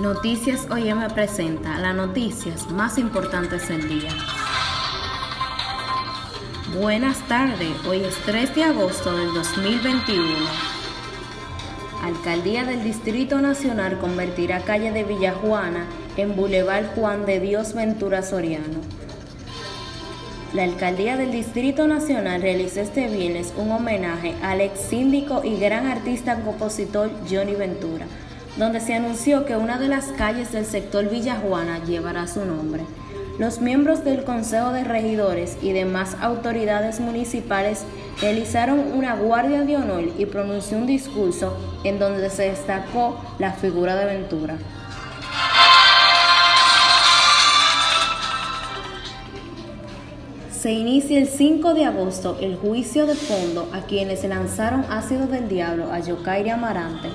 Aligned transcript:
Noticias 0.00 0.66
OIM 0.70 1.06
presenta 1.14 1.78
las 1.78 1.94
noticias 1.94 2.70
más 2.70 2.96
importantes 2.96 3.68
del 3.68 3.88
día. 3.88 4.10
Buenas 6.80 7.18
tardes, 7.28 7.70
hoy 7.86 8.02
es 8.02 8.14
3 8.24 8.54
de 8.54 8.64
agosto 8.64 9.14
del 9.14 9.34
2021. 9.34 10.24
Alcaldía 12.02 12.64
del 12.64 12.82
Distrito 12.82 13.42
Nacional 13.42 13.98
convertirá 13.98 14.60
calle 14.60 14.92
de 14.92 15.04
Villajuana 15.04 15.84
en 16.16 16.36
Boulevard 16.36 16.94
Juan 16.94 17.26
de 17.26 17.40
Dios 17.40 17.74
Ventura 17.74 18.22
Soriano. 18.22 18.80
La 20.54 20.64
Alcaldía 20.64 21.18
del 21.18 21.32
Distrito 21.32 21.86
Nacional 21.86 22.40
realizó 22.40 22.80
este 22.80 23.08
viernes 23.08 23.52
un 23.58 23.70
homenaje 23.70 24.34
al 24.42 24.62
ex 24.62 24.80
síndico 24.80 25.42
y 25.44 25.58
gran 25.58 25.86
artista 25.86 26.40
compositor 26.42 27.10
Johnny 27.30 27.54
Ventura, 27.54 28.06
donde 28.56 28.80
se 28.80 28.94
anunció 28.94 29.44
que 29.46 29.56
una 29.56 29.78
de 29.78 29.88
las 29.88 30.06
calles 30.12 30.52
del 30.52 30.64
sector 30.64 31.08
Villa 31.08 31.36
Juana 31.36 31.84
llevará 31.84 32.26
su 32.26 32.44
nombre. 32.44 32.84
Los 33.38 33.60
miembros 33.60 34.04
del 34.04 34.24
Consejo 34.24 34.72
de 34.72 34.84
Regidores 34.84 35.56
y 35.62 35.72
demás 35.72 36.16
autoridades 36.20 37.00
municipales 37.00 37.84
realizaron 38.20 38.78
una 38.94 39.14
guardia 39.14 39.62
de 39.62 39.76
honor 39.76 40.04
y 40.18 40.26
pronunció 40.26 40.76
un 40.76 40.86
discurso 40.86 41.56
en 41.82 41.98
donde 41.98 42.28
se 42.28 42.50
destacó 42.50 43.18
la 43.38 43.52
figura 43.52 43.96
de 43.96 44.04
Ventura. 44.04 44.58
Se 50.50 50.70
inicia 50.70 51.18
el 51.18 51.26
5 51.26 51.74
de 51.74 51.86
agosto 51.86 52.38
el 52.40 52.56
juicio 52.56 53.06
de 53.06 53.16
fondo 53.16 53.68
a 53.72 53.80
quienes 53.80 54.22
lanzaron 54.22 54.84
ácido 54.90 55.26
del 55.26 55.48
diablo 55.48 55.90
a 55.90 55.98
Yokairi 55.98 56.50
Amarante. 56.50 57.08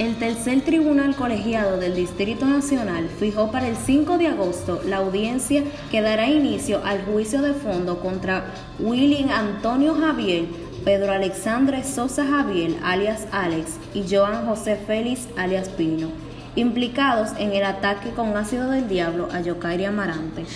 El 0.00 0.16
tercer 0.16 0.62
tribunal 0.62 1.14
colegiado 1.14 1.76
del 1.76 1.94
Distrito 1.94 2.46
Nacional 2.46 3.10
fijó 3.18 3.50
para 3.50 3.68
el 3.68 3.76
5 3.76 4.16
de 4.16 4.28
agosto 4.28 4.80
la 4.86 4.96
audiencia 4.96 5.62
que 5.90 6.00
dará 6.00 6.26
inicio 6.26 6.80
al 6.86 7.04
juicio 7.04 7.42
de 7.42 7.52
fondo 7.52 8.00
contra 8.00 8.46
William 8.78 9.28
Antonio 9.28 9.94
Javier, 9.94 10.46
Pedro 10.86 11.12
Alexandre 11.12 11.84
Sosa 11.84 12.24
Javier, 12.24 12.76
alias 12.82 13.26
Alex, 13.30 13.72
y 13.92 14.06
Joan 14.08 14.46
José 14.46 14.76
Félix, 14.86 15.28
alias 15.36 15.68
Pino 15.68 16.08
implicados 16.56 17.30
en 17.38 17.52
el 17.52 17.64
ataque 17.64 18.10
con 18.10 18.36
ácido 18.36 18.70
del 18.70 18.88
diablo 18.88 19.28
a 19.32 19.40
Yokairi 19.40 19.84
Amarante. 19.84 20.46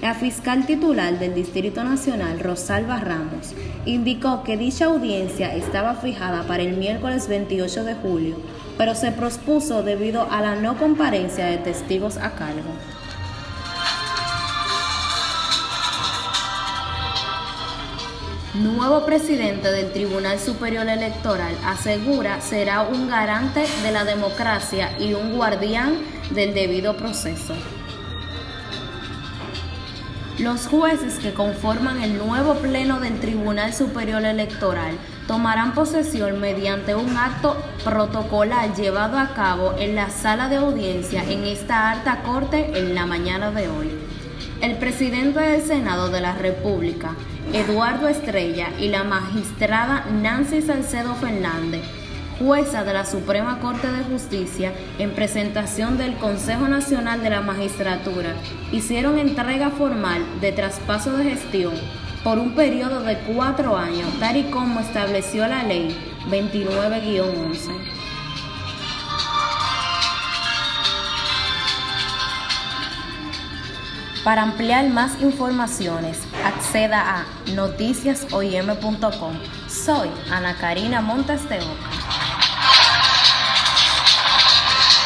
La 0.00 0.14
fiscal 0.14 0.66
titular 0.66 1.18
del 1.18 1.34
Distrito 1.34 1.82
Nacional, 1.82 2.40
Rosalba 2.40 3.00
Ramos, 3.00 3.54
indicó 3.86 4.42
que 4.42 4.56
dicha 4.56 4.86
audiencia 4.86 5.54
estaba 5.54 5.94
fijada 5.94 6.42
para 6.42 6.62
el 6.62 6.76
miércoles 6.76 7.28
28 7.28 7.84
de 7.84 7.94
julio, 7.94 8.36
pero 8.76 8.94
se 8.94 9.12
pospuso 9.12 9.82
debido 9.82 10.30
a 10.30 10.40
la 10.42 10.56
no 10.56 10.76
comparencia 10.76 11.46
de 11.46 11.58
testigos 11.58 12.16
a 12.18 12.34
cargo. 12.34 12.72
Nuevo 18.54 19.04
presidente 19.04 19.72
del 19.72 19.92
Tribunal 19.92 20.38
Superior 20.38 20.86
Electoral 20.88 21.56
asegura 21.64 22.40
será 22.40 22.82
un 22.82 23.08
garante 23.08 23.64
de 23.82 23.90
la 23.90 24.04
democracia 24.04 24.96
y 24.98 25.14
un 25.14 25.34
guardián 25.34 25.98
del 26.30 26.54
debido 26.54 26.96
proceso. 26.96 27.54
Los 30.38 30.66
jueces 30.66 31.20
que 31.20 31.32
conforman 31.32 32.02
el 32.02 32.18
nuevo 32.18 32.54
pleno 32.54 32.98
del 32.98 33.20
Tribunal 33.20 33.72
Superior 33.72 34.24
Electoral 34.24 34.96
tomarán 35.28 35.74
posesión 35.74 36.40
mediante 36.40 36.96
un 36.96 37.16
acto 37.16 37.56
protocolar 37.84 38.74
llevado 38.74 39.16
a 39.16 39.32
cabo 39.32 39.74
en 39.78 39.94
la 39.94 40.10
sala 40.10 40.48
de 40.48 40.56
audiencia 40.56 41.22
en 41.22 41.44
esta 41.44 41.92
alta 41.92 42.22
corte 42.22 42.76
en 42.76 42.96
la 42.96 43.06
mañana 43.06 43.52
de 43.52 43.68
hoy. 43.68 43.90
El 44.60 44.76
presidente 44.78 45.38
del 45.38 45.62
Senado 45.62 46.08
de 46.08 46.20
la 46.20 46.34
República, 46.34 47.14
Eduardo 47.52 48.08
Estrella, 48.08 48.70
y 48.80 48.88
la 48.88 49.04
magistrada 49.04 50.04
Nancy 50.10 50.62
Salcedo 50.62 51.14
Fernández, 51.14 51.84
jueza 52.38 52.84
de 52.84 52.92
la 52.92 53.04
Suprema 53.04 53.60
Corte 53.60 53.90
de 53.90 54.04
Justicia, 54.04 54.72
en 54.98 55.12
presentación 55.12 55.98
del 55.98 56.16
Consejo 56.16 56.68
Nacional 56.68 57.22
de 57.22 57.30
la 57.30 57.40
Magistratura, 57.40 58.34
hicieron 58.72 59.18
entrega 59.18 59.70
formal 59.70 60.22
de 60.40 60.52
traspaso 60.52 61.16
de 61.16 61.24
gestión 61.24 61.74
por 62.22 62.38
un 62.38 62.54
periodo 62.54 63.02
de 63.02 63.18
cuatro 63.18 63.76
años, 63.76 64.08
tal 64.18 64.36
y 64.36 64.44
como 64.44 64.80
estableció 64.80 65.46
la 65.46 65.62
ley 65.62 65.96
29-11. 66.30 67.94
Para 74.24 74.42
ampliar 74.42 74.88
más 74.88 75.20
informaciones, 75.20 76.18
acceda 76.42 77.18
a 77.18 77.26
noticiasoim.com. 77.54 79.34
Soy 79.68 80.08
Ana 80.30 80.56
Karina 80.56 81.02
Montes 81.02 81.46
de 81.46 81.58
Oca. 81.58 81.93